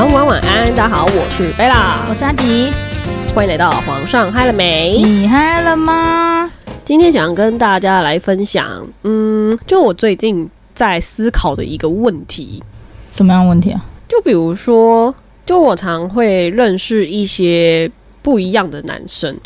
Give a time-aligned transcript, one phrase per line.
[0.00, 2.70] 早安晚晚安，大家好，我是贝拉，我是阿吉，
[3.34, 4.96] 欢迎来到皇上嗨了没？
[4.96, 6.50] 你嗨了吗？
[6.86, 8.66] 今天想跟大家来分享，
[9.02, 12.62] 嗯，就我最近在思考的一个问题，
[13.10, 13.84] 什么样的问题啊？
[14.08, 17.92] 就比如说，就我常会认识一些
[18.22, 19.36] 不一样的男生，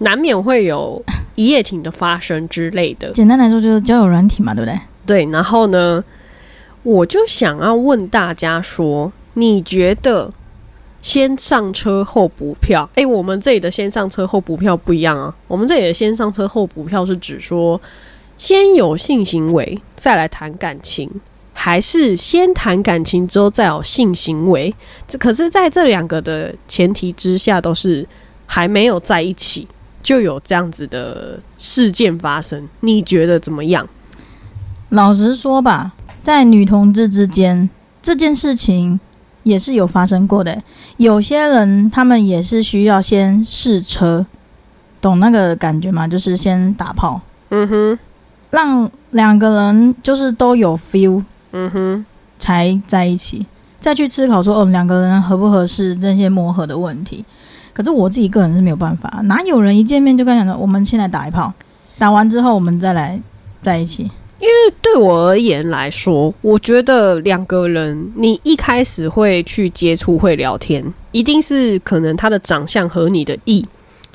[0.00, 1.02] 难免会有
[1.36, 3.12] 一夜情的发生之类的。
[3.12, 4.78] 简单来说就是交友软体嘛，对不对？
[5.06, 6.04] 对，然后呢，
[6.82, 10.32] 我就想要问大家说，你觉得
[11.02, 12.88] 先上车后补票？
[12.94, 15.34] 诶，我们这里的先上车后补票不一样啊。
[15.46, 17.78] 我们这里的先上车后补票是指说，
[18.38, 21.10] 先有性行为再来谈感情，
[21.52, 24.74] 还是先谈感情之后再有性行为？
[25.06, 28.08] 这可是在这两个的前提之下，都是
[28.46, 29.68] 还没有在一起
[30.02, 32.66] 就有这样子的事件发生。
[32.80, 33.86] 你觉得怎么样？
[34.88, 37.68] 老实说吧，在女同志之间，
[38.00, 38.98] 这件事情
[39.46, 40.60] 也是有发生过的。
[40.96, 44.26] 有些人他们也是需要先试车，
[45.00, 46.08] 懂那个感觉吗？
[46.08, 47.98] 就是先打炮，嗯哼，
[48.50, 51.22] 让两个人就是都有 feel，
[51.52, 52.04] 嗯哼。
[52.38, 53.46] 才在一起，
[53.80, 57.24] 再去思考说哦，两个人合不合适这些磨合的问题。
[57.72, 61.50] 可是我自己个人是没有办法，哪有人一见面就跟他讲说，我们先来打一炮，
[61.96, 63.18] 打完之后我们再来
[63.62, 64.10] 在一起。
[64.82, 73.66] 对我而言来说，我觉得两个人，你一开始会去接触、会聊天，一定是可能他的长相和你的意。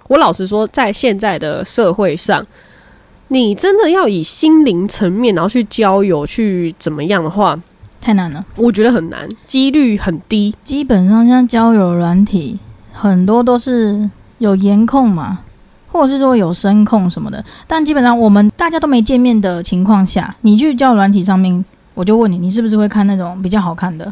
[0.07, 2.45] 我老实说，在现在的社会上，
[3.29, 7.59] 你真的要以心灵层面，然后去交友、去怎么样的话，
[7.99, 10.53] 太难了，我觉得很难，几率很低。
[10.63, 12.59] 基本上像交友软体，
[12.91, 15.39] 很多都是有颜控嘛，
[15.91, 17.43] 或者是说有声控什么的。
[17.67, 24.11] 但基本上我们大家都没见面的情况下，你去交软体上面，我就问你，你是不是会看那种比较好看的？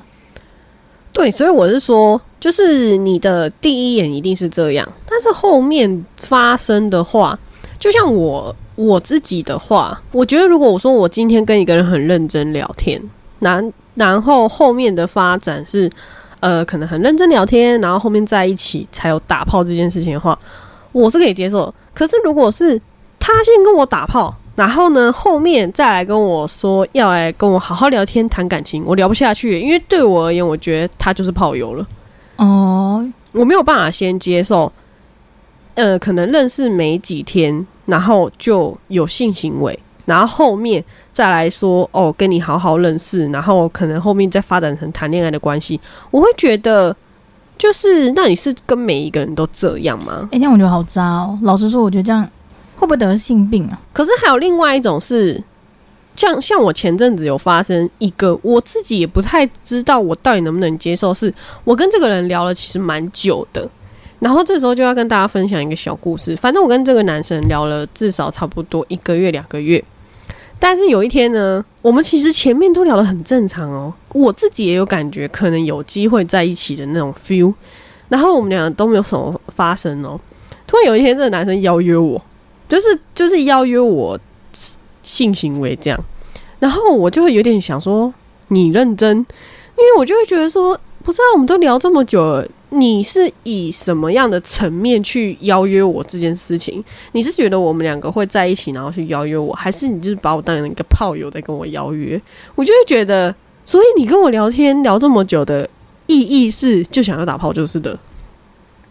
[1.11, 7.37] 对，所以我是说，就是你的第一眼一定是这样，但是后面发生的话，
[7.79, 13.01] 就像我我自己的话，我觉得如果我说我今天跟一个人很认真聊天，
[13.39, 15.89] 然然后后面的发展是，
[16.39, 20.37] 呃，可能很认真聊天，然后后面在一起才有打炮这件事情的话，
[20.91, 21.73] 我是可以接受。
[21.93, 22.79] 可是如果是
[23.19, 31.87] 他先跟我打炮，然后呢，后面再来跟我说要来跟我好好聊天谈感情，我聊不下去，因为对我而言，我觉得他就是炮友了。
[32.37, 34.71] 哦，我没有办法先接受，
[35.75, 40.83] 呃，可能认识没几天，然后就有性行为，然后后面
[41.13, 45.79] 再来说哦，跟你好好认识，然后可能后面再发展成谈恋爱的关系，
[46.11, 46.95] 我会觉得
[47.59, 50.27] 就是那你是跟每一个人都这样吗？
[50.31, 51.37] 哎、这样我觉得好渣哦。
[51.43, 52.23] 老实说，我觉得这样
[52.77, 53.79] 会不会得性病啊？
[53.91, 55.43] 可是还有另外一种是，
[56.15, 61.33] 像像我前阵子有发生一个，我自己也不太知道我到底能不能接受，是
[61.65, 63.69] 我跟这个人聊了其实蛮久的，
[64.19, 66.35] 然后这时候就要跟大家分享一个小故事。
[66.37, 69.83] 反正我跟这个男生聊了至少差不多一个月两个月，
[70.59, 77.53] 但是有一天呢，我们其实前面都聊得很正常哦，我自己也有感觉可能有机会在一起的那种 feel，
[78.09, 80.19] 然后我们俩都没有什么发生哦。
[80.67, 82.21] 突然有一天，这个男生邀约我，
[82.67, 84.19] 就是就是邀约我
[85.01, 85.99] 性行为这样，
[86.59, 88.13] 然后我就会有点想说，
[88.49, 89.25] 你认真，因
[89.77, 96.83] 为我就会觉得说，不是啊，我们都聊这么久了，你是以什么样的层面去邀约我这件事情？
[97.13, 102.21] 你是觉得我们两个会在一起，然后去邀约我，还是你就是把我当成一个炮友在跟我邀约？
[102.53, 103.33] 我就会觉得，
[103.65, 105.67] 所以你跟我聊天聊这么久的
[106.05, 107.97] 意义是就想要打炮就是的。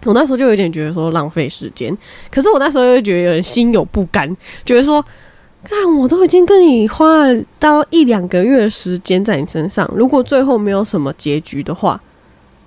[0.05, 1.97] 我那时候就有点觉得说浪费时间，
[2.31, 4.29] 可是我那时候又觉得有点心有不甘，
[4.65, 5.05] 觉得说，
[5.65, 12.01] 看我都已经跟你花了到一两个月的时间在你身上，如果最后没有什么结局的话，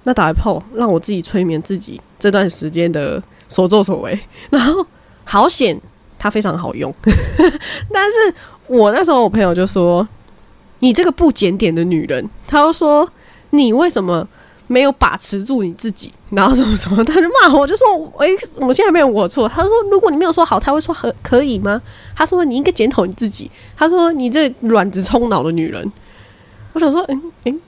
[0.04, 4.86] 那打一炮让我自己催眠自己这段时间的所作所为， 然后
[5.24, 5.80] 好险
[6.18, 6.94] 它非常好用，
[7.92, 8.34] 但是
[8.68, 10.08] 我那时候我朋友就说
[10.80, 13.10] 你这个不检点的女人，他就说
[13.52, 14.28] 你为什么？
[14.68, 17.86] 没有把持住你自己，然后什么什么，他就骂我，就说
[18.24, 21.82] ：“诶、我现在没有我错。”他说：“如果你没有说好，他会说可可以吗？”
[22.16, 25.92] 他说：“你应该检讨你自己。”他说：“你这卵子冲脑的女人。”
[26.72, 27.62] 我想说：“嗯嗯嗯，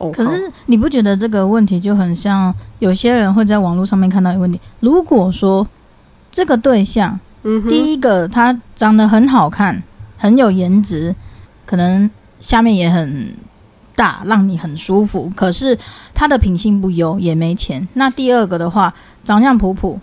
[0.00, 4.60] 哦。”可是你不觉得这个问题就很像有些人会在网络上面看到一个问题？
[4.80, 5.66] 如果说
[6.32, 9.82] 这个对象，嗯，第一个他长得很好看，
[10.18, 11.14] 很有颜值，
[11.64, 12.10] 可能
[12.40, 13.34] 下面也很
[13.96, 15.30] 大，让你很舒服。
[15.34, 15.78] 可是
[16.14, 17.86] 他的品性不优，也没钱。
[17.94, 18.92] 那第二个的话，
[19.24, 19.98] 长相普普，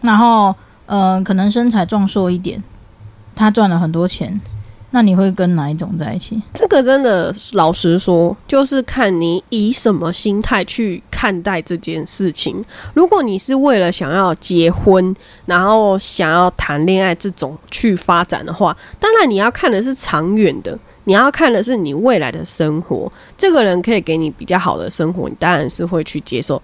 [0.00, 0.54] 然后
[0.86, 2.62] 呃，可能身材壮硕一点，
[3.34, 4.40] 他赚了很多钱。
[4.96, 6.40] 那你会跟哪一种在一起？
[6.54, 12.64] 这个真的老实说，就是看你以什么心态去看待这件事情。
[12.94, 15.14] 如果你是为了想要结婚，
[15.44, 23.12] 然后想要谈恋爱这种去发展的话，当然你要看的是长远的，你要看的是你未来的生活。
[23.36, 26.62] 这个人可以给你比较好的生活，你当然是会去接受。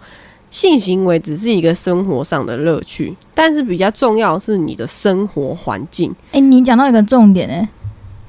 [0.48, 6.14] 性行为只是一个生活上的乐趣，但是比较重要是你的生活环境。
[6.32, 7.68] 诶，你讲到一个重点，诶，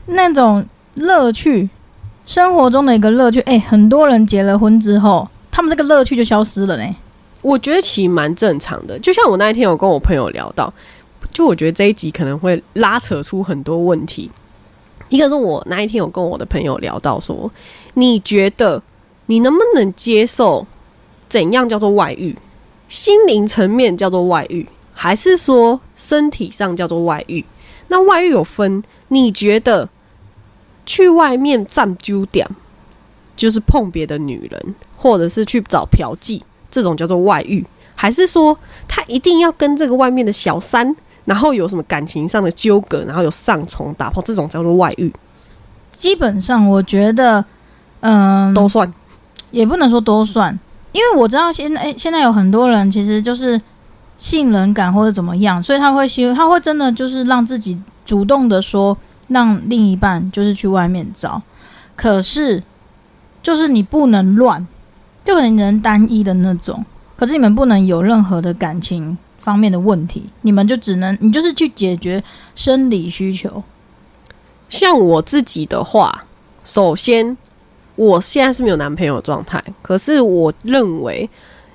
[0.05, 0.65] 那种
[0.95, 1.69] 乐趣，
[2.25, 6.95] 生活中的一个乐趣，诶，很多人结了婚之后，他们这个乐趣就消失了呢。
[7.41, 10.73] 我觉得其实蛮正常的，就像我那一天有跟我朋友聊到，
[11.31, 14.29] 就我觉得这一集可能会拉扯出很多问题。
[15.09, 17.51] 一个是我那一天有跟我的朋友聊到说，
[17.95, 18.81] 你觉得
[19.27, 20.65] 你能不能接受？
[21.29, 22.37] 怎样叫做外遇？
[22.87, 27.43] 心灵层面叫做外遇，还是说身体上叫做外遇？
[27.87, 29.87] 那外遇有分，你觉得
[30.85, 32.47] 去外面占酒点，
[33.35, 37.65] 就是碰别的女人，或者是去找嫖妓，这种叫做外遇？
[37.95, 38.57] 还是说
[38.87, 40.95] 他一定要跟这个外面的小三，
[41.25, 45.13] 然后有什么感情上的纠葛，然后有上床打炮，这种叫做外遇？
[45.91, 47.45] 基本上，我觉得，
[48.01, 48.91] 嗯，都算，
[49.51, 50.59] 也不能说都算。
[50.91, 53.59] 因为我知道现在现在有很多人其实就是
[54.23, 58.97] 信任感或者怎么样，所以他会希他会真的就是让自己主动的说
[59.27, 61.41] 让另一半就是去外面找，
[61.93, 62.63] 可是
[63.41, 64.65] 就是你不能乱，
[65.25, 66.85] 就可能人单一的那种，
[67.17, 72.23] 可是你们不能有任何的感情方面的问题，你们就只能你就是去解决
[72.55, 73.61] 生理需求。
[74.69, 76.23] 像我自己的话，
[76.63, 77.35] 首先。
[77.95, 81.29] 我现在是没有男朋友状态，可是我认为，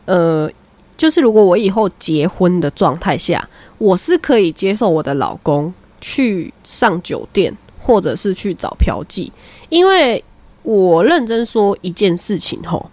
[0.05, 0.50] 呃，
[0.99, 3.49] 就是如果我以后结婚的状态下，
[3.79, 9.31] 我是可以接受我的老公去上酒店，或者是去找嫖妓，
[9.69, 10.23] 因为
[10.62, 12.91] 我认真说一件事情吼，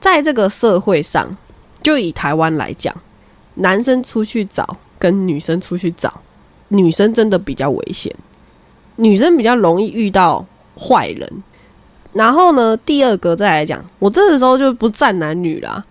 [0.00, 1.36] 在这个社会上，
[1.82, 2.94] 就以台湾来讲，
[3.56, 6.20] 男生出去找跟女生出去找，
[6.68, 8.14] 女生真的比较危险，
[8.96, 10.46] 女生比较容易遇到
[10.78, 11.42] 坏人。
[12.12, 15.84] 然后呢，第二个再来讲，我这个时候就不站男女啦，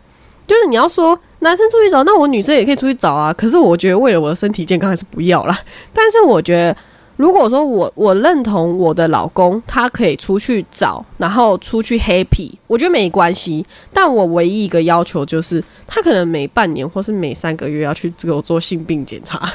[0.47, 3.31] 就是你要说男生出去找，那我女生也可以出去找啊。
[3.31, 5.57] 可是我觉得为了我的身体健康，还是不要啦。
[5.93, 6.75] 但是我觉得，
[7.17, 13.65] 如果说我我认同我的老公，他可以出去找，然后出去 happy，我觉得没关系。
[13.93, 19.47] 但我唯一一个要求就是，他可能每半年或是每三个月要去给我做性病检查，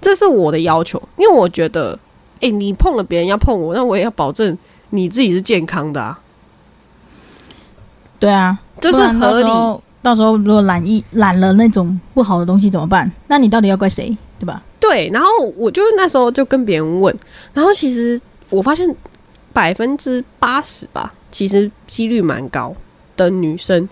[0.00, 1.00] 这是我的要求。
[1.16, 1.98] 因为我觉得，
[2.40, 4.56] 哎，你碰了别人要碰我，那我也要保证。
[4.90, 6.20] 你自己是健康的啊，
[8.20, 9.50] 对啊，这是合理。
[10.06, 13.10] 到时候如果染一染了那种不好的东西怎么办？
[13.26, 14.16] 那你到底要怪谁？
[14.38, 14.62] 对吧？
[14.78, 15.10] 对。
[15.12, 17.12] 然后我就那时候就跟别人问，
[17.52, 18.16] 然后其实
[18.50, 18.88] 我发现
[19.52, 22.72] 百分之八十吧，其实几率蛮高
[23.16, 23.88] 的女生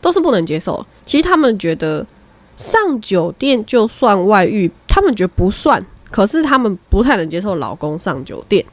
[0.00, 0.86] 都是不能接受。
[1.04, 2.06] 其实他们觉得
[2.54, 8.64] 上酒店就算外遇，他们觉得不算，可是他们不太能接受老公上酒店。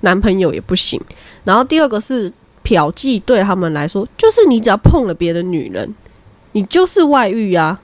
[0.00, 1.00] 男朋友也不行，
[1.44, 2.30] 然后第二个是
[2.62, 5.94] 嫖妓，对他们来说，就是你只要碰了别的女人，
[6.52, 7.80] 你就是外遇啊，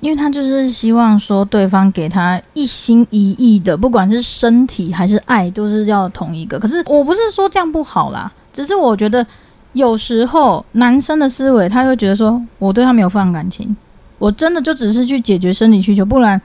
[0.00, 6.58] 因为他就是希望说对方给他一心一意的，不管是身体还是爱，都是要同一个。
[6.58, 9.24] 可是我不是说这样不好啦，只是我觉得
[9.72, 13.76] 有时候男生的思维，他会觉得说我对他没有放感情，
[14.18, 16.40] 我真的就只是去解决生理需求，不然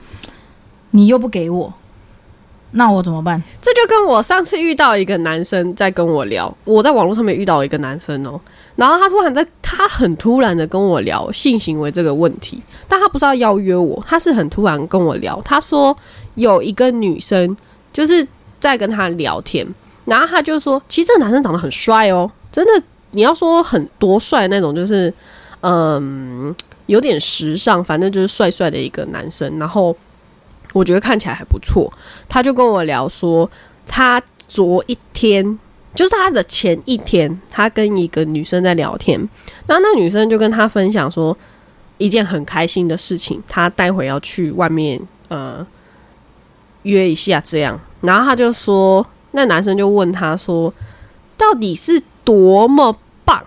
[0.92, 1.72] 你又不给我。
[2.72, 3.42] 那我怎么办？
[3.62, 8.38] 这就跟我上次遇到一个男生在跟我聊，我在网络上面遇到一个男生哦，
[8.76, 9.42] 然后他突然在，
[9.78, 15.96] 他很突然的跟我聊性行为这个问题，但他不是要邀约我，他是很突然跟我聊，他说
[16.34, 17.56] 有一个女生
[17.92, 18.26] 就是
[18.58, 19.64] 在跟他聊天，
[20.04, 25.14] 然后他就说，其实这个男生长得很帅哦，真的，你要说很多帅那种，就是
[25.60, 26.52] 嗯，
[26.86, 29.96] 有点时尚，反正就是帅帅的一个男生，然后。
[30.74, 31.90] 我觉得看起来还不错，
[32.28, 33.50] 他就跟我聊说，
[33.86, 35.58] 他昨一天
[35.98, 39.18] 就是他的前一天，他跟一个女生在聊天，
[39.66, 41.36] 然后那女生就跟他分享说
[41.96, 45.66] 一件很开心的事情，他待会要去外面呃
[46.84, 50.72] 约一下这样，然后他就说，那男生就问他说，
[51.36, 53.42] 到底是多么棒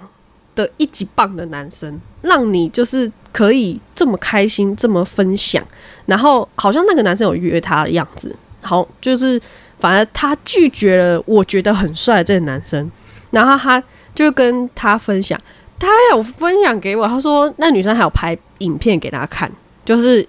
[0.53, 3.09] 的一级棒的男生，让你就是。
[3.33, 5.65] 可以这么开心，这么分享，
[6.05, 9.41] 然后好像那个男生有约他的样子，好，就是
[9.81, 12.89] 反而他拒绝了，我觉得很帅这个男生，
[13.31, 13.83] 然后他
[14.15, 15.37] 就跟他分享，
[15.79, 19.51] 他有分享给我，他说那女生还有拍影片给他看，
[19.83, 20.25] 就是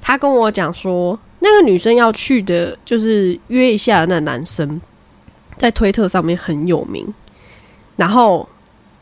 [0.00, 4.80] 他跟我讲说，那个女生要去的，就是约一下那男生，
[5.58, 7.12] 在推特上面很有名。
[7.96, 8.48] 然后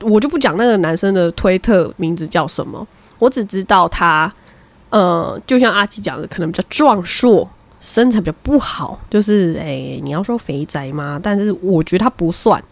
[0.01, 2.85] 我就不讲那个男生的推特名字叫什么，
[3.19, 4.33] 我只知道他，
[4.91, 7.49] 呃，就像阿吉讲的，可能比较壮硕，
[7.81, 11.21] 身材比较不好，就是诶，你要说肥宅吗？
[11.23, 12.63] 但是我觉得他不算，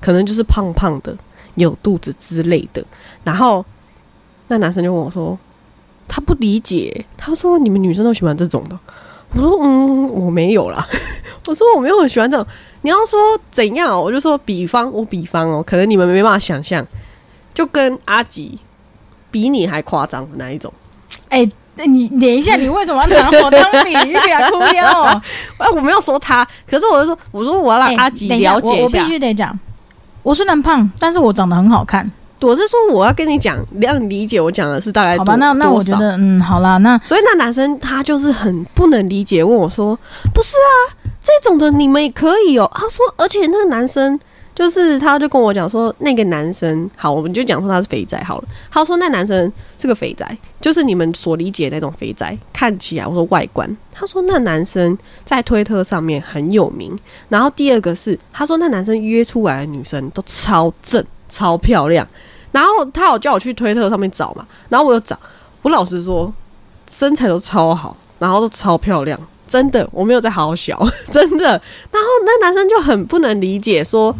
[0.00, 1.16] 可能就是胖胖的，
[1.54, 2.84] 有肚子之类的。
[3.24, 3.64] 然后
[4.48, 5.38] 那男生就问我说，
[6.06, 8.78] 他不理解，他说你们女生都喜欢这种的。
[9.32, 10.86] 我说嗯，我没有啦。
[11.46, 12.46] 我说我没有很喜欢这种。
[12.82, 13.18] 你要说
[13.50, 16.86] 怎样，我就说比方，我比方哦，可能你们没办法想象，
[17.54, 18.58] 就跟阿吉
[19.30, 20.72] 比你还夸张的那一种。
[21.28, 21.48] 哎，
[21.86, 24.50] 你等一下，你为什么要拿我当比喻啊？
[24.50, 25.22] 哭掉！
[25.58, 28.82] 哎，我没有说他，可是我就说，我说我要让阿吉了解一下。
[28.82, 29.58] 我必须得讲，
[30.22, 32.10] 我虽然胖，但是我长得很好看。
[32.42, 35.36] 我是说，我要跟你讲，让你理解我讲的是大概好吧？
[35.36, 39.94] 那那我觉得，嗯，好啦，那所以那男生他就是很不能理解，问我说
[40.32, 44.18] ：“不是啊，这种的你们也可以哦。”他说，而且那个男生
[44.60, 48.48] 就是他就跟我讲说，那个男生好，我们就讲说他是肥仔好了。
[48.70, 53.74] 他说那男生是个肥仔，就是你们所理解那种肥仔，看起来我说外观。
[53.90, 56.94] 他说那男生在推特上面很有名，
[57.30, 61.02] 然后第二个是他说那男生约出来的女生都超正。
[61.32, 62.04] 超漂亮，
[62.50, 65.16] 然后他有叫我去推特上面找嘛，然后我有找，
[65.62, 66.34] 我老实说，
[66.90, 70.76] 身材都超好，然后都超漂亮，真的，我没有在好好笑，
[71.08, 71.44] 真的。
[71.46, 74.12] 然后那男生就很不能理解，说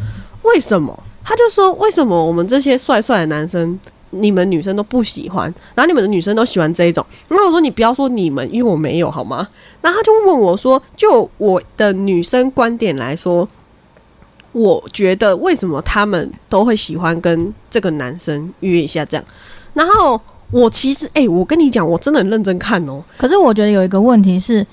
[0.42, 0.98] 为什么？
[1.24, 3.78] 他就说为什么我们这些帅帅的男生，
[4.10, 7.04] 你们女生都不喜欢，然后你们的女生都喜欢这一种。
[7.28, 9.46] 然后我说你不要说你们，因为我没有好吗？
[9.80, 13.48] 然后他就问我说，就我的女生观点来说。
[14.52, 19.24] 我觉得为什么他们都会喜欢跟这个男生约一下这样？
[19.74, 20.20] 然后
[20.50, 23.00] 我其实哎，我跟你讲，我真的很认真看哦。
[23.16, 24.66] 可是我觉得有一个问题是，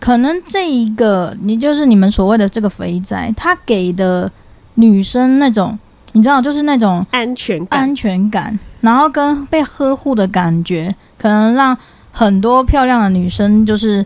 [0.00, 4.28] 可能这一个你就是你们所谓的这个肥宅，他给的
[4.74, 5.78] 女生那种
[6.12, 11.76] 你知道，就是那种安全感安全感，然后跟被呵护的感觉，可能让
[12.10, 14.04] 很多漂亮的女生就是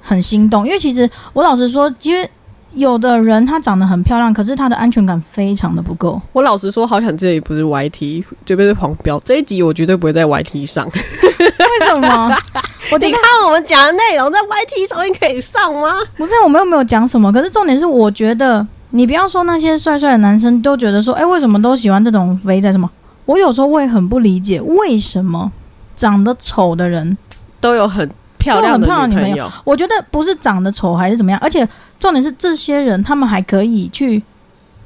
[0.00, 0.66] 很心动。
[0.66, 2.28] 因为其实我老实说，因为。
[2.72, 6.20] 有的人她长得很漂亮，可是她的安全感非常的不够。
[6.34, 9.18] 我老实说，好想这里不是 YT，这边是黄标。
[9.24, 10.84] 这一集我绝对不会在 YT 上。
[10.84, 12.36] 为什么？
[12.92, 15.94] 我你看我们讲的内容在 YT 上面可以上吗？
[16.18, 17.32] 不是，我们又没有讲什么。
[17.32, 22.70] 可是重点是，我觉得你不要说那些帅帅的男生都觉得说，哎，为什么都喜欢这种肥仔？
[22.72, 22.90] 什么？
[23.24, 25.50] 我有时候会很不理解，为什么
[25.94, 27.16] 长得丑的人
[27.60, 28.08] 都有很。
[28.38, 34.22] 漂亮的女朋友，我觉得不是长得丑还是怎么样，而且重点是这些人他们还可以去，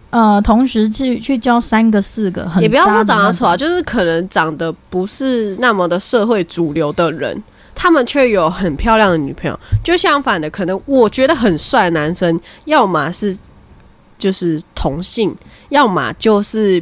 [0.08, 7.42] 呃，同时去去交三个四个，也不要说长得丑啊，就是可能长得不是那么的社会主流的人，
[7.74, 9.60] 他们却有很漂亮的女朋友。
[9.84, 13.36] 就相反的，可能我觉得很帅的男生，要么是
[14.20, 15.34] 就是同性，
[15.70, 16.80] 要么就是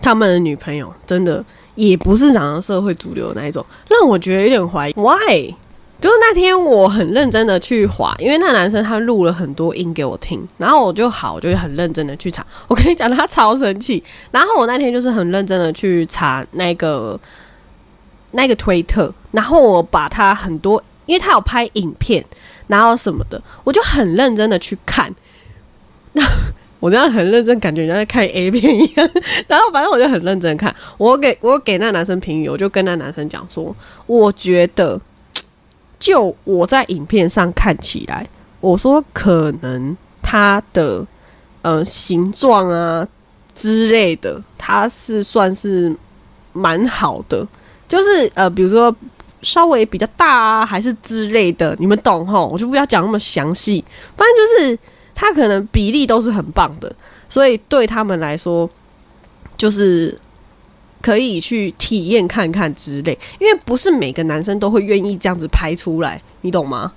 [0.00, 5.52] 他们的女朋友真的也不是长得社会主流那一种，让我觉得有点怀疑，why？
[6.00, 12.44] 就是那天我很认真的去划，因为那男生他录了很多音给我听，然后我就好，我就很认真的去查。
[12.68, 14.02] 我跟你讲，他超生气。
[14.30, 17.18] 然后我那天就是很认真的去查那个
[18.32, 22.22] 那个推特，然后我把他很多，因为他有拍影片，
[22.66, 25.10] 然后什么的，我就很认真的去看。
[26.14, 26.22] 那
[26.80, 29.10] 我这样很认真，感觉人家在看 A 片一样。
[29.46, 35.00] 然后反正我就很认真看，我给我给那男生评语，我就跟那男生讲说，我觉得。
[35.96, 38.28] 就我在影片上看起来，
[38.60, 41.06] 我说可能他的
[41.62, 43.08] 呃形状啊
[43.54, 45.96] 之类的，他是算是
[46.52, 47.46] 蛮好的，
[47.88, 48.94] 就是呃比如说
[49.40, 52.48] 稍微比较大啊，还是之类的，你们懂吼？
[52.48, 53.82] 我就不要讲那么详细，
[54.14, 54.78] 反正就是
[55.14, 56.94] 他可能比例都是很棒的，
[57.28, 58.68] 所以对他们来说
[59.56, 60.18] 就是。
[61.04, 66.94] 可以去体验看看之类，因为不是每个男生都会愿意这样子拍出来，你懂吗？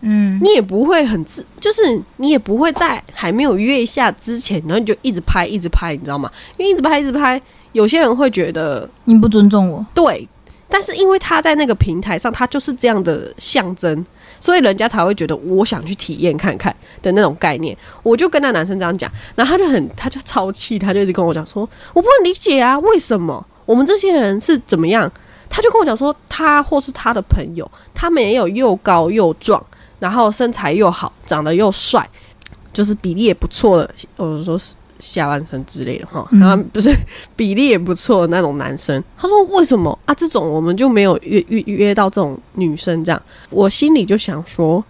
[0.00, 6.28] 嗯，你也不会很自，就是你也不会在还没有约一下之前，然后你就一直拍，一直拍，你知道吗？
[6.56, 7.40] 因为一直拍，一直拍，
[7.70, 9.86] 有些人会觉得你不尊重我。
[9.94, 10.28] 对，
[10.68, 14.04] 但是因为他在那个平台上，他就是这样的象征。
[14.40, 25.10] 所以人家才会觉得我想去体验看看的那种概念，我就跟那男生这样讲，然后他就很他就超气，他就一直跟我讲说，我不能理解啊，为什么我们这些人是怎么样？
[25.48, 29.64] 他就跟我讲说，他或是他的朋友，他们也有又高又壮，
[29.98, 32.08] 然后身材又好，长得又帅，
[32.72, 34.74] 就是比例也不错的，我说是。
[34.98, 36.94] 下半身之类的哈，然后不是
[37.36, 39.02] 比例也不错的那种男生。
[39.16, 40.14] 他说：“为什么啊？
[40.14, 44.84] 这种我们就没有约约约到这种女生这样？”我心里就想说：“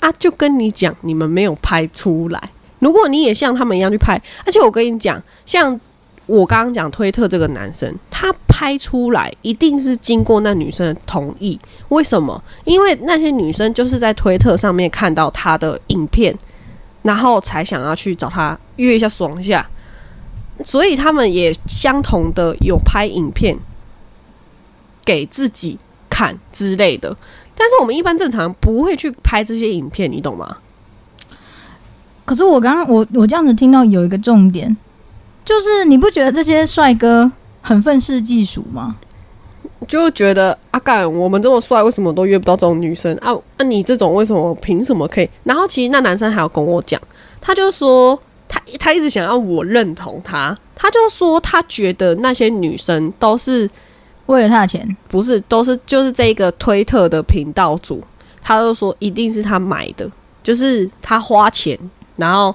[0.00, 2.40] 啊，就跟你讲，你们没有拍出来，
[2.78, 5.78] 如果你也像他们一样去拍，而且我跟你讲，像
[6.26, 11.58] 我刚刚讲推特这个男生，他拍出来一定是经过那女生的同意。
[11.88, 12.40] 为什么？
[12.64, 16.32] 因为那些女生就是在推特上面看到他的影片，
[17.02, 19.68] 然后才想要去找他约一下爽一下，
[20.64, 23.58] 所以他们也相同的有拍影片
[25.04, 25.78] 给自己
[26.08, 27.16] 看之类的。
[27.54, 30.58] 但是我们一般正常不会去拍这些影片，你懂吗？
[32.24, 34.76] 可是我刚刚我我这样子听到有一个重点，
[35.44, 38.96] 就是你不觉得这些帅哥很愤世嫉俗吗？
[39.86, 43.34] 就觉得阿干我们这么帅，为什么都约不到这种女生啊？
[43.58, 45.28] 那你这种为什么凭什么可以？
[45.44, 47.00] 然后其实那男生还要跟我讲，
[47.40, 48.18] 他就说
[48.48, 53.68] 他他一直想要我认同他，他就说他觉得那些女生都是
[54.26, 58.02] 为了他的钱，不是都是就是这个推特的频道主，
[58.42, 60.08] 他就说一定是他买的，
[60.42, 61.78] 就是他花钱。
[62.16, 62.54] 然后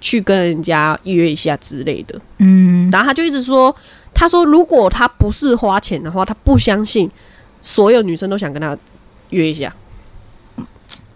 [0.00, 3.74] 去跟人家约一下之类的，嗯，然后他就一直说，
[4.12, 7.10] 他说如果他不是花钱的话，他不相信
[7.62, 8.76] 所有女生都想跟他
[9.30, 9.74] 约一下。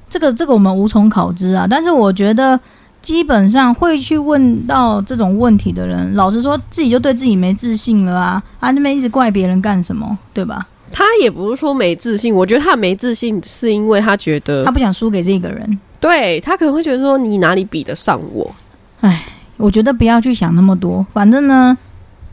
[0.09, 2.59] 这个这个我们无从考知啊，但是我觉得
[3.03, 10.67] 基本上会去问到这种问题的人，老实说自己就对自己没自信了啊，啊那边一直怪别人干什么，对吧？
[10.93, 15.79] 他也不是说没自信，我觉得他没自信是因为他觉得他不想输给这个人。
[15.99, 18.55] 对他可能会觉得说你哪里比得上我？
[19.01, 21.77] 哎，我觉得不要去想那么多，反正呢，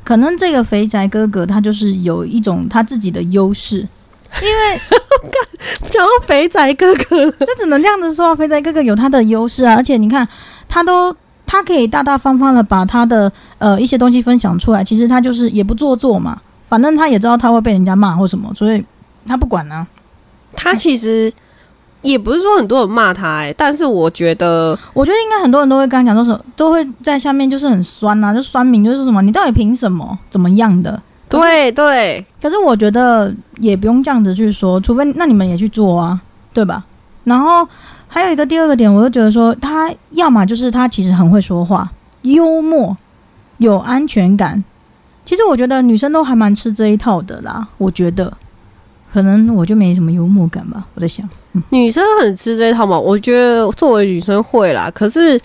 [0.04, 3.78] 可能这个肥宅哥哥他就是有一种他自己的优势，
[4.42, 4.82] 因为
[5.90, 10.28] 讲到肥宅哥哥，就只能这样子说，肥宅哥哥有他的优势啊，而且你看
[10.68, 11.16] 他都
[11.46, 18.84] 他可以大大方方的把他的呃一些东西分享出来，其实他就是也不做作嘛，反正他也知道他会被人家骂或什么，所以
[19.26, 19.88] 他不管呢，
[20.54, 21.32] 他其实。
[22.02, 31.02] 也不是说很多人骂他哎，但是我觉得，我觉得应该很多人都会跟他讲，说什么都会在下面就是很酸呐，就酸民，就是说什么你到底凭什么怎么样的？
[31.30, 32.26] 对对。
[32.42, 36.20] 可是我觉得也不用这样子去说，除非那你们也去做啊，
[36.54, 36.84] 对吧？
[37.24, 37.68] 然后
[38.08, 41.92] 还有一个第二个点，我就觉得说他要么就是他其实很会说话，
[42.24, 42.98] 幽默，
[43.58, 44.64] 有安全感。
[45.24, 48.34] 其实我觉得女生都还蛮吃这一套的啦，我觉得。
[49.14, 51.30] 可能我就没什么幽默感吧，我在想，
[51.70, 53.00] 女生很吃这套嘛？
[53.00, 55.40] 我觉得作为女生会啦，可是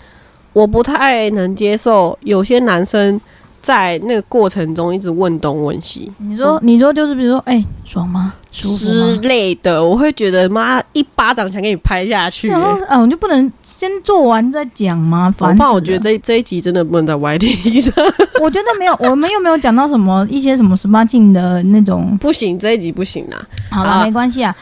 [0.53, 3.19] 我不太能接受有些男生。
[3.59, 12.47] 在那个过程中一直问东问西，你说你说就是比如说哎爽吗舒服之类的，我会觉得妈一巴掌想给你拍下去。
[12.47, 15.33] 然后啊，我就不能先做完再讲吗？
[15.35, 17.93] 反正我觉得这这一集真的不能在 Y T 上。
[18.39, 23.35] 我觉得没有，我们又没有讲到什么一些什么十八禁的那种，不行，这一集不行啊。
[23.69, 24.55] 好了，没关系啊，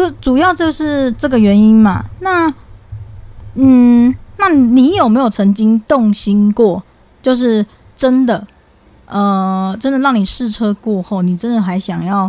[0.00, 2.04] 就主要就是这个原因嘛。
[2.20, 2.52] 那
[3.54, 6.82] 嗯，那你有没有曾经动心过？
[7.20, 7.66] 就是。
[7.94, 8.44] 真的，
[9.06, 12.28] 呃，真的让你试车过后，你真的还想要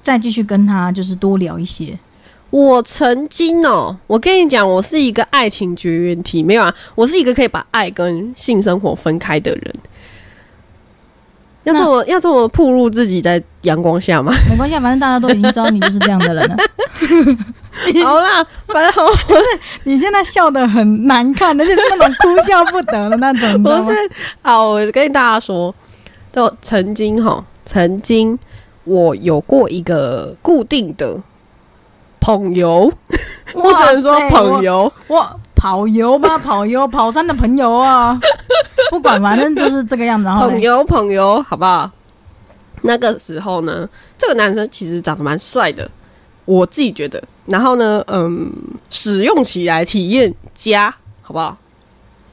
[0.00, 1.98] 再继续跟他就是多聊一些？
[2.50, 9.74] 我曾经哦，我跟你讲，我是一个爱情绝缘体，没有啊，我是一个可以把爱跟性生活分开的人。
[11.66, 14.32] 要这么要这么暴露自己在阳光下吗？
[14.48, 16.56] 没关系，反正大家都已经知道你就是这样的人了。
[18.04, 19.42] 好啦，反正不是
[19.82, 23.62] 你现在笑的很难看，而且是那种哭笑不得的那种。
[23.62, 23.96] 不是，
[24.42, 25.74] 好，我跟大家说，
[26.32, 28.38] 就曾经哈，曾经
[28.84, 31.20] 我有过一个固定的
[32.20, 32.90] 朋友，
[33.52, 38.18] 或者 说朋友，我跑友吧，跑友跑山的朋友啊，
[38.90, 40.24] 不管，反正就是这个样子。
[40.24, 41.90] 然后朋友，朋友，好不好？
[42.82, 45.90] 那个时候呢，这个男生其实长得蛮帅的，
[46.44, 47.22] 我自己觉得。
[47.46, 48.52] 然后呢，嗯，
[48.90, 51.56] 使用起来体验加，好不好？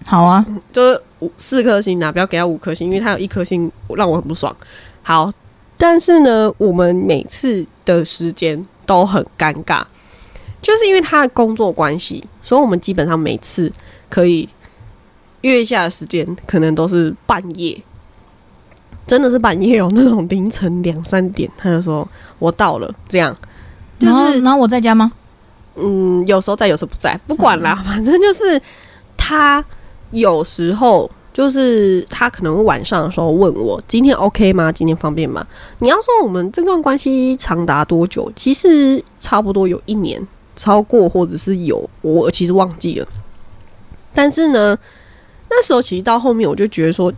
[0.06, 4.54] 好啊，就是五四颗星啊，不要给他五颗星，因为他有一颗星让我很不爽。
[5.02, 5.32] 好，
[5.78, 9.84] 但是呢，我们每次的时间都很尴尬，
[10.62, 13.72] 就是因为他的工作关系，所以我们基本上每次
[14.10, 14.48] 可以
[15.44, 17.82] 约一下的时间，可能都是半夜，
[19.08, 22.06] 真的是半夜哦，那种凌晨两三点，他就说
[22.40, 23.34] 我到了，这样。
[24.00, 25.12] 然后，然后我在家吗？
[25.76, 28.62] 嗯，有时候在，有时候不在，不管啦，反正就是
[29.16, 29.64] 他
[30.12, 34.72] 有时候就是他可能会晚上的时候问我今天 OK 吗？
[34.72, 35.46] 今天方便吗？
[35.80, 38.32] 你要说我们这段关系长达多久？
[38.36, 40.26] 其实差不多有一年，
[40.56, 43.08] 超过或者是有，我其实忘记了。
[44.14, 44.78] 但是呢，
[45.56, 47.14] 那时候其实到后面我就觉得说，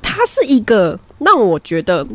[0.00, 2.06] 他是一个让我觉得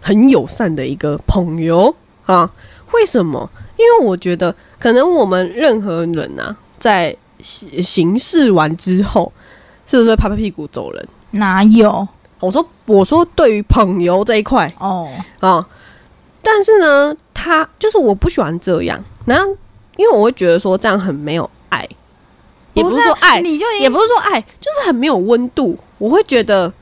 [0.00, 1.94] 很友善的一个朋友。
[2.26, 2.52] 啊，
[2.92, 3.48] 为什么？
[3.76, 9.32] 因为我觉得可能我们任何人啊，在行行事完之后，
[9.86, 11.08] 是不是拍拍屁股走人？
[11.30, 12.08] 哪有
[12.40, 15.08] 我说我说对于朋友这一块哦？
[15.38, 15.64] 啊、
[16.42, 19.46] 但是呢，他就是我不喜欢这样，然后
[19.96, 21.88] 因为我会觉得说这样很没有爱，
[22.76, 25.76] 也不是说爱，你就也不是说爱，就是很没有温度。
[25.98, 26.72] 我会觉得，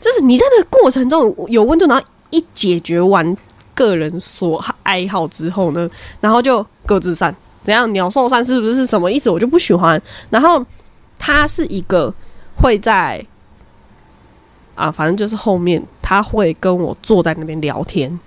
[0.00, 3.36] 就是你在那个过程中有温度，然后一解决完
[3.74, 5.88] 个人所爱好之后呢，
[6.20, 7.34] 然后就各自散。
[7.64, 9.30] 怎样鸟兽散是不是什么意思？
[9.30, 10.00] 我就不喜欢。
[10.28, 10.62] 然后
[11.18, 12.12] 他是一个
[12.56, 13.24] 会在
[14.74, 18.20] 啊，反正就是后面他会跟我坐在那边聊天，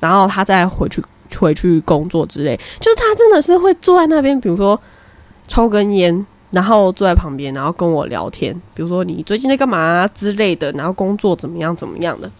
[0.00, 1.00] 然后他再回去
[1.38, 2.58] 回去工作之类。
[2.80, 4.80] 就是他真的是会坐在那边，比如说
[5.46, 12.30] 抽根烟，然后坐在旁边，然后跟我聊天，比如说你最近在干嘛、之类的，然后工作怎么样怎么样的。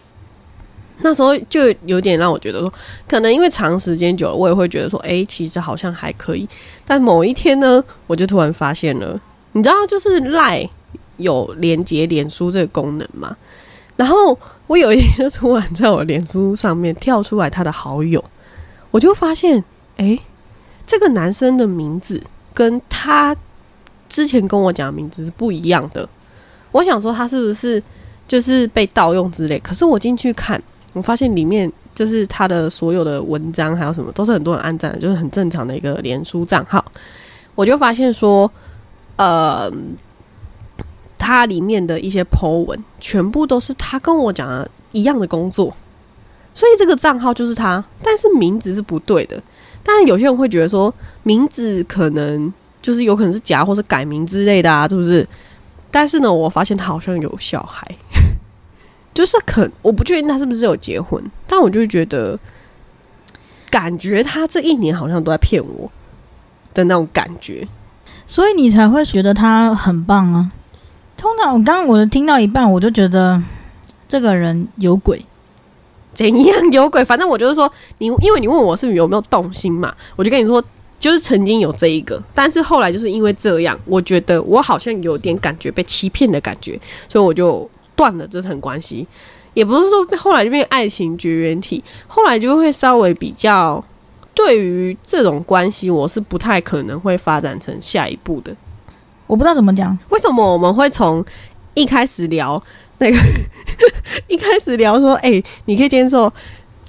[0.99, 2.73] 那时候就有点让我觉得说，
[3.07, 6.47] 可能因为长时间久了，我也会觉得说，诶，其实好像还可以。
[6.85, 9.19] 但某一天呢，我就突然发现了，
[9.53, 10.69] 你知道，就是赖
[11.17, 13.35] 有连接脸书这个功能嘛？
[13.97, 18.23] 然后我有一天就突然在我脸书上面跳出来他的好友，
[18.91, 19.63] 我就发现，
[19.97, 20.19] 诶，
[20.85, 22.21] 这个男生的名字
[22.53, 23.35] 跟他
[24.13, 26.07] 之前跟我讲的名字是不一样的。
[26.71, 27.81] 我想说他是不是
[28.27, 29.57] 就是被盗用之类？
[29.57, 30.61] 可是我进去看，
[30.93, 36.85] 我发现里面就是他的所有的文章还有什么都是很多人按赞，就是很正常的一个脸书账号。
[37.55, 38.51] 我就发现说，
[39.15, 39.71] 呃，
[41.17, 45.75] 它里面的一些 po 文全部都是他跟我讲的一样的工作，
[46.53, 49.41] 所以这个账号就是他，但是名字是不对的。
[49.83, 55.27] 当然，有些人会觉得说名字可能就是有可能是假或是改名之类的啊，是不是？
[55.89, 57.83] 但是呢，我发现他好像有小孩，
[59.13, 62.37] 就是可我不确定他是不是有结婚，但我就觉得
[63.71, 65.91] 感觉他这一年好像都在骗我
[66.73, 67.67] 的那种感觉。
[68.25, 70.51] 所以你才会觉得他很棒啊。
[71.15, 73.41] 通常我刚刚我听到一半，我就觉得
[74.07, 75.25] 这个人有鬼。
[76.13, 77.03] 怎样有鬼？
[77.03, 80.63] 反正我就是说，你因为你问我是有没有动心嘛，我就跟你说，
[81.03, 89.05] 就是曾经有这一个，但是后来就是因为这样，我觉得我好像有点感觉被欺骗的感觉，所以我就断了这层关系。
[89.53, 93.83] 也不是说后来就变爱情绝缘体，后来就会稍微比较
[94.33, 98.55] 对于这种关系，我是不太可能会发展成下一步的。
[99.27, 101.21] 我不知道怎么讲，为什么我们会从
[101.73, 102.63] 一开始聊
[102.99, 103.17] 那个
[104.29, 106.31] 一开始聊说，哎、你可以接受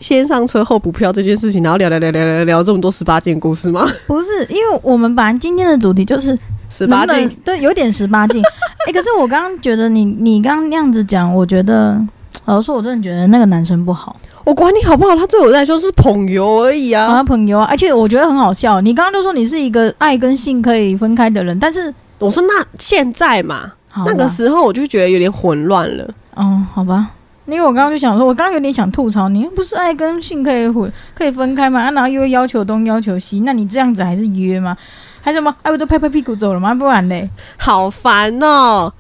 [0.00, 3.86] 先上车后补票这件事情，然后聊聊聊聊聊聊这么多十八禁故事吗？
[4.06, 8.42] 不是因为我们本来今天的主题就是十八能不能件，对，有点十八禁。
[8.86, 11.98] 哎、可是我刚刚觉得你你刚刚那样子讲，我觉得
[12.44, 17.06] 老实说，我真的觉得那个男生不好，我管你好不好，他对我来说是朋友而已啊。
[17.06, 18.80] 啊朋友啊，而且我觉得很好笑。
[18.82, 23.72] 你刚刚就说你是一个爱跟性可以分开的人，但是我说那现在嘛，
[24.04, 26.06] 那个时候我就觉得有点混乱了。
[26.34, 27.08] 哦，好吧。
[27.46, 31.82] 因为我刚刚就想说，我刚刚有点想吐槽你，不是爱跟性可以混可以分开吗？
[31.82, 34.76] 啊、然后又要求东要求西，那你这样子还是约吗？
[35.20, 35.54] 还什么？
[35.62, 36.74] 哎，我都拍拍屁股走了吗？
[36.74, 37.28] 不然嘞？
[37.56, 38.92] 好烦哦！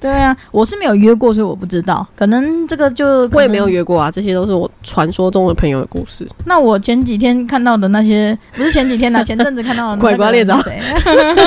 [0.00, 2.06] 对啊，我是没有约过，所以我不知道。
[2.16, 3.84] 可能这个就我也没有约。
[3.84, 6.26] 过啊，这些都是我传说中的朋友的故事。
[6.46, 11.46] 那我前几天看到的那些，不是前几天呐、前阵子看到的拐瓜裂枣那个人谁？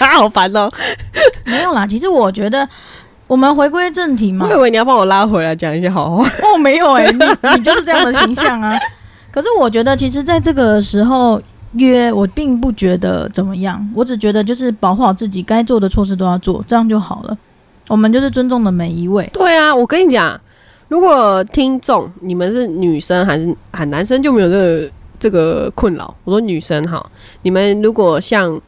[0.16, 0.70] 好烦哦！
[1.44, 2.66] 没有啦，其实我觉得
[3.30, 4.60] 我们回归正题嘛我以。
[4.62, 6.26] 为你要帮我拉回来讲一些好话。
[6.42, 7.18] 哦，没有哎、 你
[7.56, 8.76] 你就是这样的形象啊。
[9.30, 11.40] 可是我觉得，其实在这个时候
[11.74, 17.38] 约，我并不觉得怎么样，我只觉得就是保护好自己，该做的措施都要做，这样就好了。
[17.86, 19.30] 我们就是尊重的每一位。
[19.32, 20.40] 对啊，我跟你讲，
[20.88, 24.90] 如果听众你们是女生还是喊男生就没有这个
[25.20, 26.12] 这个困扰。
[26.24, 27.00] 我说女生哈，
[27.42, 28.60] 你们如果像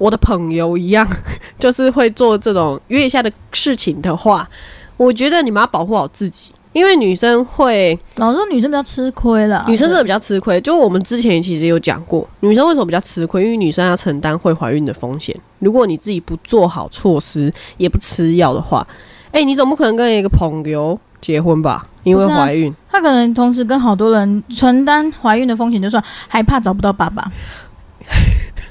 [0.00, 1.06] 我的朋友一样，
[1.60, 4.48] 就是会做这种约一下的事情的话，
[4.96, 9.62] 我觉得你们要保护好自己，因为女生会，老实说，女生比较吃亏了。
[9.68, 10.58] 女生真的比较吃亏。
[10.62, 13.44] 就我们之前其实有讲过，女生为什么比较吃亏？
[13.44, 15.38] 因为女生要承担会怀孕的风险。
[15.58, 18.86] 如果你自己不做好措施，也不吃药的话，
[19.32, 21.86] 哎、你总不可能跟一个朋友结婚吧？
[22.04, 22.74] 因为怀孕。
[22.90, 27.30] 她可能同时跟好多人承担怀孕的风险，就算还怕找不到爸爸。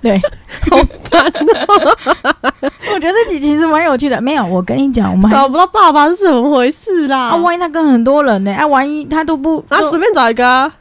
[0.01, 0.17] 对，
[0.69, 0.77] 好
[1.09, 2.71] 烦哦！
[2.93, 4.21] 我觉得这集其实蛮有趣的。
[4.21, 7.29] 没有，我跟你讲，我们找不到爸爸是怎么回事啦？
[7.29, 8.53] 啊，万一他跟很多人呢？
[8.53, 10.73] 啊，万一他都不啊，随便找一个啊！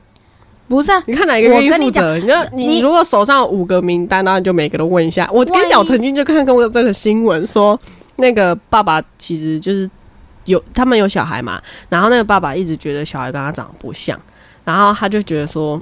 [0.69, 2.17] 不是啊，你看哪一个愿意负责？
[2.19, 5.29] 你就你你如果手上有五个名单，然后你就每个都问一下。
[5.33, 7.79] 我跟你讲，我曾经就看过这个新闻，说
[8.17, 9.89] 那个爸爸其实就是
[10.45, 14.19] 有他们有小孩嘛，然后那个爸爸一直觉得小孩跟他长得不像，
[14.65, 15.81] 然后他就觉得说，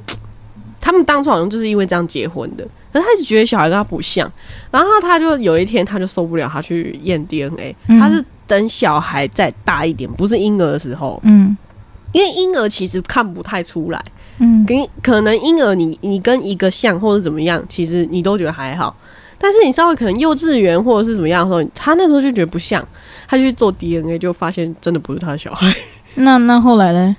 [0.81, 2.66] 他们当初好像就是因为这样结婚的。
[2.97, 4.31] 可是他一直觉得小孩跟他不像，
[4.71, 8.01] 然后他就有一天他就受不了，他去验 DNA，、嗯。
[8.01, 11.55] 他是等小孩再大一点，不是婴儿的时候，嗯。
[12.13, 14.03] 因为婴儿其实看不太出来，
[14.39, 14.65] 嗯。
[14.65, 18.97] 跟可能婴儿你你跟一个像或者怎么样，其实你都觉得还好。
[19.39, 22.83] 但是你稍微可能幼稚园或者是怎么样的时候，他那时候就觉得不像，
[23.29, 25.71] 他就去做 DNA，就发现真的不是他的小孩。
[26.15, 27.15] 那那后来嘞？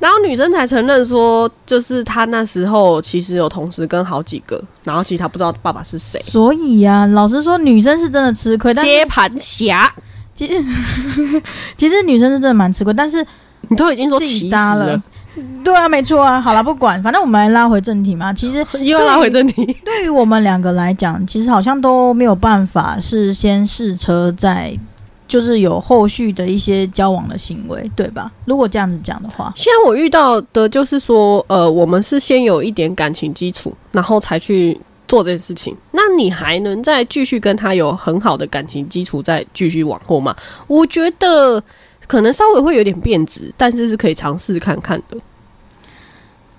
[0.00, 6.18] 然后女生才承认说，就是她那时候其实有同时跟好几个，然后其实她不知道爸爸是谁。
[6.20, 9.92] 所以呀、老实说，女生是真的吃亏，但接盘侠，
[10.34, 10.64] 其实
[11.76, 13.24] 其实女生是真的蛮吃亏，但是
[13.68, 15.00] 你都已经说自己歧视扎了。
[15.62, 16.40] 对啊，没错啊。
[16.40, 18.32] 好了，不管，反正我们来拉回正题嘛。
[18.32, 19.64] 其实 又拉回正题。
[19.84, 24.76] 对于我们两个来讲，其实好像都没有办法是先试车再。
[25.30, 28.28] 就是有后续的一些交往的行为，对吧？
[28.46, 35.76] 如果这样子讲的话，现在我遇到的就是说，呃，我们是先有一点感情基础，然后才去做这件事情。
[35.92, 40.34] 那你还能再继续跟他有很好的感情基础，再继续往后吗？
[40.66, 41.62] 我觉得
[42.08, 45.16] 可能稍微会有点变质，但是是可以尝试看看的。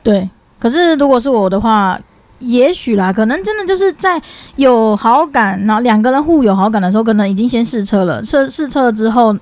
[0.01, 0.29] 对。
[0.57, 1.99] 可是如果是我的话，
[2.41, 4.21] 也许啦，可能真的就是在
[4.57, 9.35] 有好感，然后两个人互有好感的时候，可能已经先试车了，试试车之后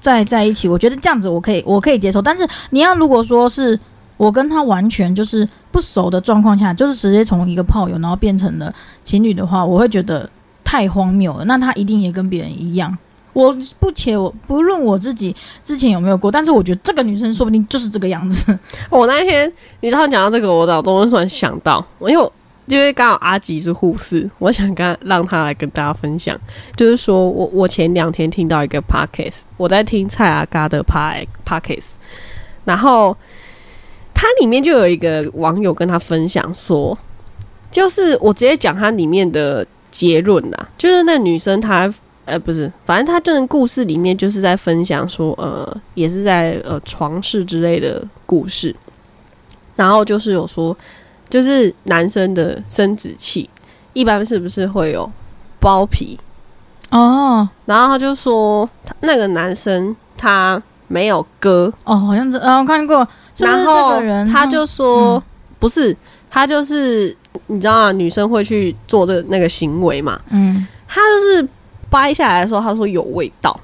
[0.00, 2.22] 再在一起，我觉得这样子我可以我可以接受。
[2.22, 3.78] 但是你要如果说是
[4.16, 8.72] 我跟他完全就是不熟的状况下，就是直接从一个炮友然后变成了
[9.04, 10.30] 情侣的话，我会觉得
[10.64, 11.44] 太荒谬了。
[11.44, 12.96] 那他一定也跟别人一样。
[13.36, 18.58] 我不且我不论我自己之前有没有过，但是我觉得这个女生说不定就是这个样子。
[18.88, 22.32] 我那天，你知道讲到这个，我脑中突然想到，我因为我
[22.64, 26.34] 因为刚好阿吉是护士，我想跟让他来跟大家分享，
[26.76, 31.90] 就是说我我前两天听到一个 podcast，我在听蔡阿嘎的 pa podcast，
[32.64, 33.14] 然后
[34.14, 36.98] 它里面就有一个网友跟他分享说，
[37.70, 41.92] 就是我直接讲它里面的结论啦，就是那女生她。
[42.26, 48.74] 呃，不是，反正他这个故事里面就是在分享说，呃，也是在呃床事之类的故事，
[49.76, 50.76] 然后就是有说，
[51.30, 53.48] 就是男生的生殖器
[53.92, 55.10] 一般是不是会有
[55.60, 56.18] 包皮？
[56.90, 57.48] 哦。
[57.64, 63.06] 然后他就说，他那个男生他没有割，哦，好像是，呃，我看过。
[63.34, 64.00] 是是然后
[64.32, 65.22] 他就说、嗯。
[65.58, 65.96] 不是，
[66.28, 70.66] 他就是你知道啊，女生会去做这那个行为嘛，嗯。
[70.88, 71.48] 他就是
[71.90, 73.58] 掰下来的时候，他说有味道，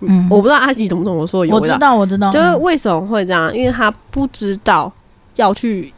[0.00, 3.54] 嗯，我不知道阿吉懂不懂我说有味道，我知道，我知道，嗯就是为什么会这样？
[3.54, 4.92] 因为他不知道
[5.36, 5.92] 要去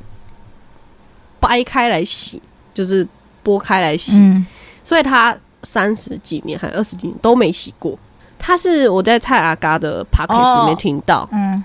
[1.41, 2.41] 掰开来洗，
[2.73, 3.07] 就是
[3.45, 4.47] 剥开来洗，嗯。
[4.83, 7.99] 所以他三十几年还二十几年都没洗过。
[8.39, 11.65] 他是我在蔡阿嘎的 podcast 里面听到，嗯，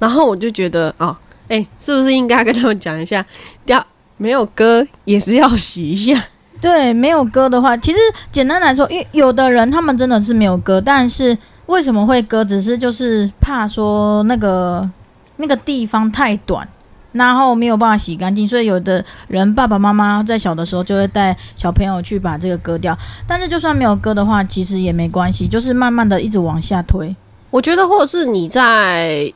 [0.00, 1.16] 然后我就觉得哦，
[1.46, 3.24] 哎、是不是应该跟他们讲一下，
[3.66, 6.20] 要没有割也是要洗一下？
[6.60, 7.98] 对，没有割的话，其实
[8.30, 12.44] 简单来说，因有的人他们真的是没有割，但是为什么会割？
[12.44, 14.88] 只是就是怕说那个
[15.36, 16.66] 那个地方太短。
[17.12, 22.96] 然后没有办法洗干净，所以有的人爸爸妈妈在小的时候就会带小朋友去把这个割掉。
[23.26, 27.16] 但是就算没有割的话，其实也没关系，就是慢慢的一直往下推。
[27.50, 29.32] 我觉得，或者是你在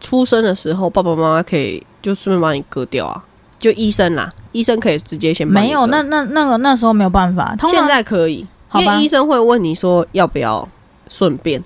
[0.00, 3.24] 出生的时候，爸爸妈妈可以就顺便帮你割掉啊，
[3.62, 7.54] 就医生啦，医生可以直接先没有，那那那个那时候没有办法。
[7.56, 10.68] 通常现在可以，好吧因为医生会问你说要不要
[11.08, 11.62] 顺便。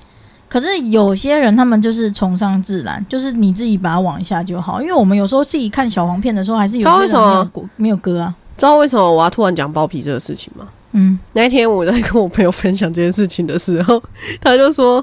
[0.46, 4.82] 可是有些人他们就是崇尚自然，就是你自己把它往下就好。
[4.82, 8.34] 因为我们有时候自己看小黄片的时候，还是有知道为什么些人没有割没有割啊。
[8.58, 10.68] 知道为什么我要突然讲包皮这个事情吗？
[10.92, 14.02] 嗯那一天我在跟我朋友分享这件事情的时候，
[14.40, 15.02] 他就说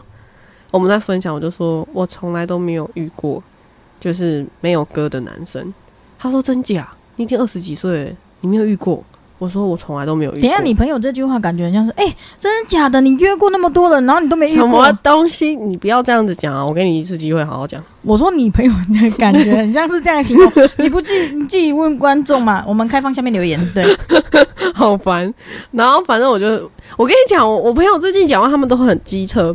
[0.70, 3.44] 我们在分享，我就说我从来都没有遇过
[4.00, 5.74] 就是没有割的男生。
[6.24, 6.90] 他说真假？
[7.18, 9.04] 你已经二十几岁了，你没有遇过？
[9.40, 10.40] 我说我从来都没有遇过。
[10.40, 12.06] 等一下，你朋友这句话感觉很像是，哎、
[12.40, 13.02] 真的假的？
[13.02, 15.00] 你约过那么多人，然后你都没遇过什么？
[15.04, 15.54] 东西？
[15.54, 16.66] 你不要这样子讲啊！
[16.66, 17.84] 我给你一次机会，好好讲。
[18.04, 22.64] 我说你朋友的感觉很像是这样的形容， 你不自自己问观众嘛？
[22.66, 23.84] 我们开放下面留言，对，
[24.74, 25.34] 好烦。
[25.72, 26.46] 然后反正我就，
[26.96, 29.54] 我跟你讲，我我朋友最近讲话，他们都很机车。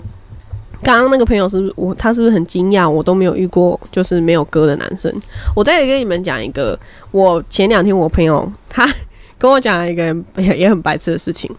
[0.82, 1.94] 刚刚那个朋友是不是我？
[1.94, 2.88] 他是不是很惊讶？
[2.88, 5.12] 我都没有遇过就是没有歌的男生。
[5.54, 6.78] 我再跟你们讲一个，
[7.10, 8.88] 我前两天我朋友他
[9.36, 11.50] 跟我讲一个也也很白痴的事情。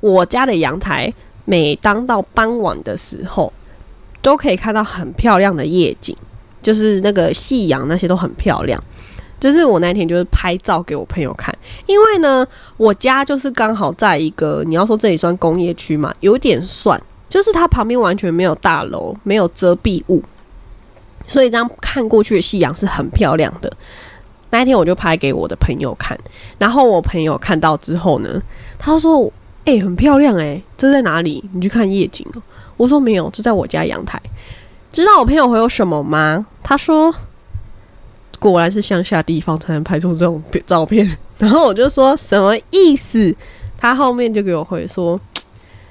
[0.00, 1.12] 我家的阳台，
[1.44, 3.52] 每当到傍晚的时候，
[4.20, 6.16] 都可以看到很漂亮的夜景，
[6.60, 8.82] 就是那个夕阳那些都很漂亮。
[9.40, 11.54] 就是我那天就是拍照给我朋友看，
[11.86, 12.46] 因为呢，
[12.78, 16.98] 我家就是刚好在一个你要说这里算工业区嘛，有点算，
[17.34, 20.22] 就是它旁边完全没有大楼，没有遮蔽物，
[21.26, 23.68] 所以这样看过去的夕阳是很漂亮的。
[24.50, 26.16] 那一天我就拍给我的朋友看，
[26.58, 28.40] 然后我朋友看到之后呢，
[28.78, 29.28] 他说
[29.66, 31.42] ：“哎、很漂亮哎、这在哪里？
[31.52, 32.42] 你去看夜景哦。”
[32.78, 34.22] 我说：“没有，这在我家阳台。”
[34.92, 36.46] 知道我朋友回我什么吗？
[36.62, 37.12] 他说
[38.38, 41.18] ：“果然是乡下地方才能拍出这种照片。
[41.36, 43.34] ”然后我就说什么意思？
[43.76, 45.20] 他后面就给我回说：“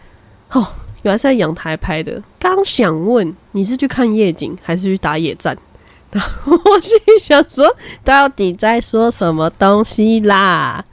[0.53, 0.65] 哦，
[1.03, 2.21] 原来是在阳台拍的。
[2.39, 5.55] 刚想问你是去看夜景还是去打野战？”
[6.13, 7.65] 然后我心里想说，
[8.03, 10.83] 到底在说什么东西啦？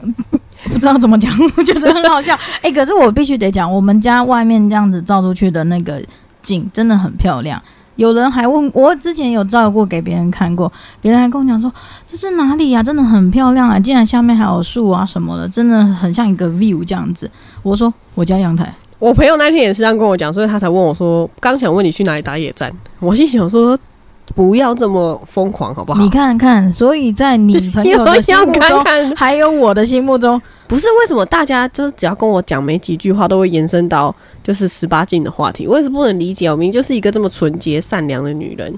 [0.64, 2.38] 不知道怎么讲，我觉得很好笑。
[2.62, 6.00] 哎、可是我必须得讲，我们家外面这样子照出去的那个
[6.40, 7.60] 景真的很漂亮。
[7.96, 11.72] 有人还问我，之前有照过给别人看过，别人还跟我讲说
[12.06, 13.78] 这是哪里呀、真的很漂亮啊！
[13.78, 17.30] 竟然下面还有树啊什么的，真的很像一个 view 这样子。
[17.62, 22.72] 我说我家阳台，我朋友那天也是这样跟我讲，所以他才问我说，刚想问你去哪里打野战。
[23.00, 23.78] 我心想说，
[24.34, 26.00] 不要这么疯狂好不好？
[26.02, 35.66] 你看看，所以在你朋友的心目中， 看看，还有我的心目中，不是为什么大家就是只要跟我讲没几句话，都会延伸到就是十八禁的话题？
[35.66, 38.74] 我也是不能理解，我明明就是一个这么纯洁善良的女人。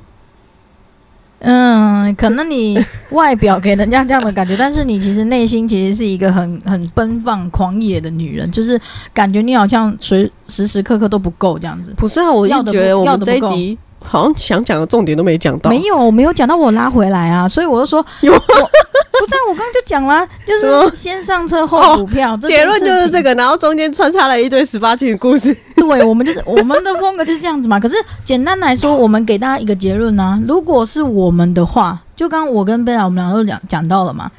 [1.41, 2.79] 嗯，可能你
[3.11, 8.81] 外表给人家这样的感觉，但是你其实内心其实是一个很很奔放、狂野的女人，就是
[9.13, 11.93] 感觉你好像随时时刻刻都不够这样子。
[11.97, 15.71] 不是啊，我就要的不觉得我们要的不够这一集好像想讲的重点都没讲到。
[15.71, 23.23] 没有，我没有讲到我拉回来啊，所以我就说，有不是啊，我刚刚就讲了，就是先上车后补票，结论就是这。
[23.23, 25.53] 个，然后中间穿插了一堆十八禁的故事。
[25.75, 27.81] 对，我们就是我们的风格就是这样子嘛。
[27.81, 34.31] 可是简单来说，我们给大家一个结论啊，如果是我们的话，就刚刚我跟贝拉我们两个都讲讲到了嘛。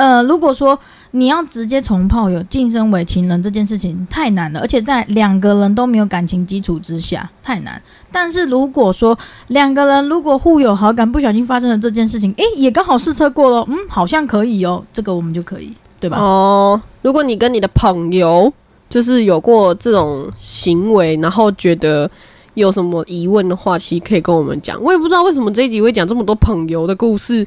[0.00, 0.78] 呃，如果说
[1.10, 7.78] 你要直接从炮友晋升为情人这件事情太难了，而且在两个人都没有感情基础之下太难。
[8.10, 16.16] 但是如果说两个人如果互有好感，不小心发生了这件事情，诶，也刚好试车过了，嗯，好像可以哦，这个我们就可以，对吧？
[16.18, 18.50] 哦，如果你跟你的朋友
[18.88, 22.10] 就是有过这种行为，然后觉得
[22.54, 24.82] 有什么疑问的话，其实可以跟我们讲。
[24.82, 27.46] 我也不知道为什么这一集会讲这么多朋友的故事。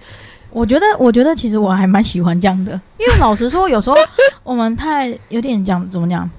[0.53, 3.95] 我觉得，我觉得其实我还蛮喜欢这样的，因为老实说，有时候
[4.43, 6.29] 我们太有点讲怎么讲，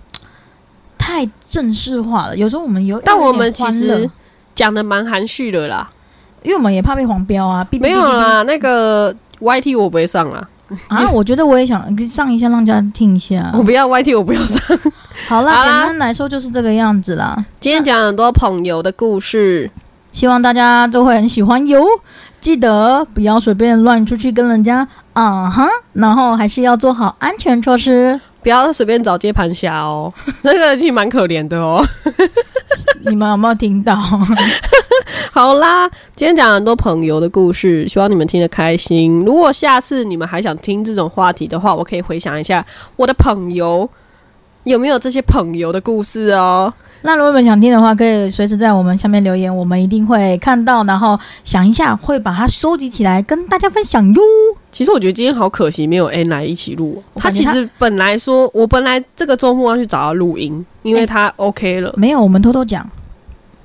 [0.96, 2.36] 太正式化了。
[2.36, 4.08] 有时候我们有，但我们其实
[4.54, 5.90] 讲的蛮含蓄的啦，
[6.42, 10.48] 因为我们也怕被黄标啊，哔哔哔哔哔没有啦，那个 YT 我不会上啦，
[10.88, 11.10] 啊。
[11.10, 13.50] 我觉得我也想上一下，让大家听一下。
[13.52, 14.60] 我不要 YT，我不要上。
[15.26, 17.44] 好啦，好啦简单来说就是这个样子啦。
[17.58, 19.70] 今天讲很多朋友的故事，
[20.14, 21.84] 希望大家都会很喜欢哟。
[22.40, 28.18] 记得不要随便乱出去跟人家啊哈，然后还是要做好安全措施。
[28.40, 31.84] 不要随便找接盘侠哦， 那个其实蛮可怜的哦。
[33.08, 33.96] 你们有没有听到？
[35.32, 39.24] 好啦，今天讲很多朋友的故事，希望你们听得开心。
[39.24, 43.88] 如果下次你们还想听这种话题的话，我可以回想一下我的朋友
[44.62, 46.72] 有没有这些朋友的故事哦。
[47.06, 54.22] 那如果你们想听的话，可以随时在我们下面留言，我们一定会看到，然后想一下，会把它收集起来跟大家分享哟。
[54.72, 57.02] 其实我觉得今天好可惜，没有 N 来一起录。
[57.14, 62.88] 他其实本来说，我本来这个周末要去找他录音，因为他 OK 了，没有，我们偷偷讲，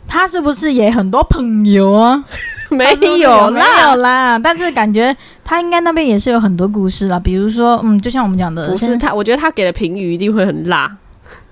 [0.05, 2.21] 他是不是也很多朋友啊？
[2.69, 2.85] 没
[3.19, 4.37] 有，啦。
[4.37, 10.95] 但是感觉他应该那边也是有很多故事啦，比如说，嗯，就像我们讲的，不是他，我觉得他给的评语一定会很辣，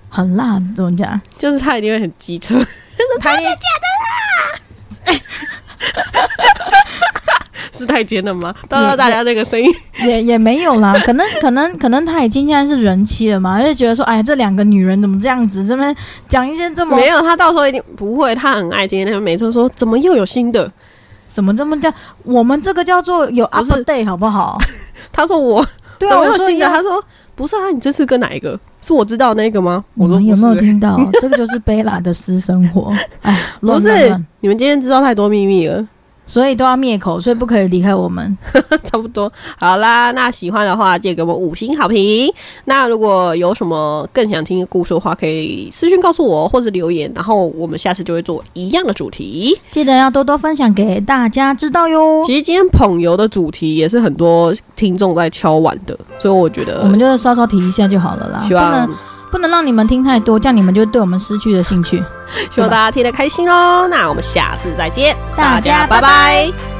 [0.08, 1.20] 很辣，怎么讲？
[1.38, 2.54] 就是他一定会很机车。
[3.20, 3.46] 他也
[7.72, 8.52] 是太尖了吗？
[8.68, 9.70] 到时候大家那个声音，
[10.04, 15.94] 也也没有啦，可能可能可能他已经现在是人妻了嘛，就觉得说，哎，这两个女人怎么这样子，这边
[16.26, 20.70] 讲一些这么没有他到时候一定不会，他很爱今天，他每次都说怎么又有新的？
[21.28, 21.92] 怎么这么叫？
[22.24, 24.58] 我们这个叫做有 update 好不好？
[25.12, 25.64] 他说我
[25.98, 26.66] 对啊，怎么有新的？
[26.66, 27.00] 他说
[27.38, 28.58] 不是啊，你这次跟哪一个？
[28.82, 29.84] 是我知道那个吗？
[29.94, 30.98] 我说们有没有听到？
[31.22, 33.88] 这个就是贝拉的私生活，哎，不是，
[34.40, 35.86] 你们今天知道太多秘密了，
[36.28, 38.36] 所以都要灭口，所以不可以离开我们。
[38.84, 39.30] 差不多。
[39.58, 42.32] 好啦，那喜欢的话记得给我们五星好评。
[42.66, 49.58] 那如果有什么更想听的故事的话，可以私信告诉我，或是留言，然后我们下次就会做一样的主题。
[49.70, 52.22] 记得要多多分享给大家知道哟。
[52.24, 58.88] 其实今天朋友的主题也是很多听众在敲碗的，所以我觉得我们就稍稍提一下就好了啦，希望
[59.30, 62.02] 不能让你们听太多，这样你们就对我们失去了兴趣。
[62.50, 63.86] 希望大家听得开心哦。
[63.90, 66.77] 那我们下次再见，大家拜拜拜